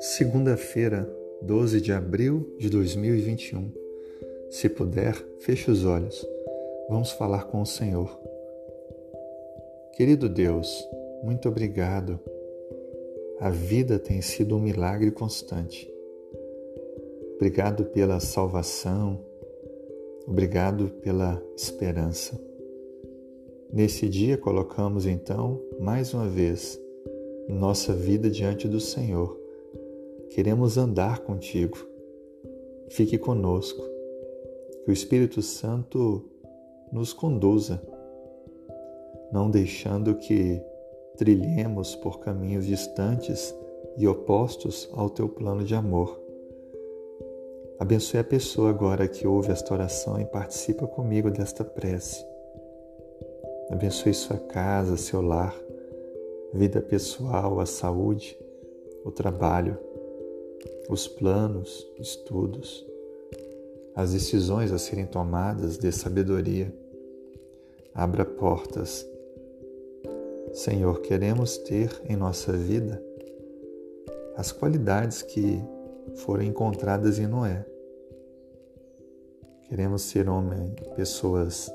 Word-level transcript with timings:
Segunda-feira, 0.00 1.08
12 1.40 1.80
de 1.80 1.92
abril 1.92 2.54
de 2.58 2.68
2021. 2.68 3.72
Se 4.50 4.68
puder, 4.68 5.14
feche 5.40 5.70
os 5.70 5.84
olhos. 5.84 6.26
Vamos 6.88 7.12
falar 7.12 7.44
com 7.44 7.62
o 7.62 7.66
Senhor. 7.66 8.20
Querido 9.94 10.28
Deus, 10.28 10.88
muito 11.22 11.48
obrigado. 11.48 12.20
A 13.40 13.50
vida 13.50 13.98
tem 13.98 14.20
sido 14.20 14.56
um 14.56 14.60
milagre 14.60 15.10
constante. 15.10 15.92
Obrigado 17.36 17.86
pela 17.86 18.20
salvação, 18.20 19.24
obrigado 20.26 20.88
pela 21.02 21.42
esperança. 21.56 22.51
Nesse 23.72 24.08
dia 24.08 24.36
colocamos 24.36 25.06
então, 25.06 25.60
mais 25.80 26.12
uma 26.12 26.28
vez, 26.28 26.78
nossa 27.48 27.94
vida 27.94 28.28
diante 28.28 28.68
do 28.68 28.78
Senhor 28.78 29.42
Queremos 30.34 30.78
andar 30.78 31.18
contigo. 31.18 31.76
Fique 32.88 33.18
conosco. 33.18 33.82
Que 34.82 34.90
o 34.90 34.92
Espírito 34.92 35.42
Santo 35.42 36.24
nos 36.90 37.12
conduza, 37.12 37.82
não 39.30 39.50
deixando 39.50 40.14
que 40.14 40.58
trilhemos 41.18 41.94
por 41.96 42.18
caminhos 42.20 42.64
distantes 42.64 43.54
e 43.98 44.08
opostos 44.08 44.88
ao 44.94 45.10
teu 45.10 45.28
plano 45.28 45.64
de 45.64 45.74
amor. 45.74 46.18
Abençoe 47.78 48.20
a 48.20 48.24
pessoa 48.24 48.70
agora 48.70 49.06
que 49.06 49.26
ouve 49.26 49.52
esta 49.52 49.74
oração 49.74 50.18
e 50.18 50.24
participa 50.24 50.86
comigo 50.86 51.30
desta 51.30 51.62
prece. 51.62 52.31
Abençoe 53.72 54.14
sua 54.14 54.36
casa, 54.36 54.96
seu 54.96 55.22
lar, 55.22 55.56
vida 56.52 56.80
pessoal, 56.80 57.58
a 57.58 57.66
saúde, 57.66 58.38
o 59.04 59.10
trabalho 59.10 59.78
os 60.88 61.08
planos, 61.08 61.86
estudos, 61.98 62.86
as 63.94 64.12
decisões 64.12 64.72
a 64.72 64.78
serem 64.78 65.06
tomadas 65.06 65.78
de 65.78 65.90
sabedoria. 65.92 66.72
Abra 67.94 68.24
portas. 68.24 69.06
Senhor, 70.52 71.00
queremos 71.00 71.56
ter 71.58 71.90
em 72.04 72.16
nossa 72.16 72.52
vida 72.52 73.02
as 74.36 74.52
qualidades 74.52 75.22
que 75.22 75.62
foram 76.16 76.42
encontradas 76.42 77.18
em 77.18 77.26
Noé. 77.26 77.64
Queremos 79.68 80.02
ser 80.02 80.28
homem, 80.28 80.74
pessoas, 80.94 81.72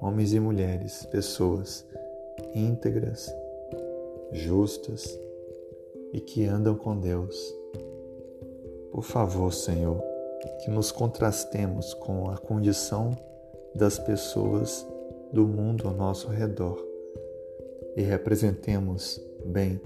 homens 0.00 0.32
e 0.32 0.40
mulheres, 0.40 1.04
pessoas 1.06 1.84
íntegras, 2.54 3.32
justas 4.32 5.18
e 6.12 6.20
que 6.20 6.44
andam 6.44 6.74
com 6.74 6.98
Deus 6.98 7.58
por 8.98 9.04
favor, 9.04 9.52
Senhor, 9.52 10.02
que 10.60 10.70
nos 10.70 10.90
contrastemos 10.90 11.94
com 11.94 12.30
a 12.30 12.36
condição 12.36 13.16
das 13.72 13.96
pessoas 13.96 14.84
do 15.32 15.46
mundo 15.46 15.86
ao 15.86 15.94
nosso 15.94 16.26
redor 16.26 16.84
e 17.94 18.02
representemos 18.02 19.20
bem 19.44 19.80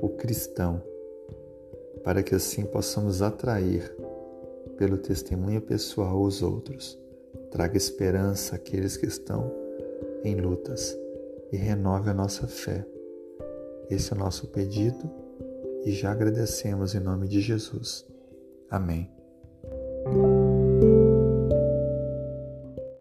o 0.00 0.08
cristão, 0.08 0.80
para 2.02 2.22
que 2.22 2.34
assim 2.34 2.64
possamos 2.64 3.20
atrair 3.20 3.94
pelo 4.78 4.96
testemunho 4.96 5.60
pessoal 5.60 6.18
os 6.22 6.42
outros. 6.42 6.98
Traga 7.56 7.78
esperança 7.78 8.54
àqueles 8.54 8.98
que 8.98 9.06
estão 9.06 9.50
em 10.22 10.38
lutas 10.38 10.94
e 11.50 11.56
renove 11.56 12.10
a 12.10 12.12
nossa 12.12 12.46
fé. 12.46 12.86
Esse 13.88 14.12
é 14.12 14.14
o 14.14 14.18
nosso 14.18 14.48
pedido 14.48 15.10
e 15.82 15.90
já 15.90 16.12
agradecemos 16.12 16.94
em 16.94 17.00
nome 17.00 17.26
de 17.26 17.40
Jesus. 17.40 18.04
Amém. 18.68 19.10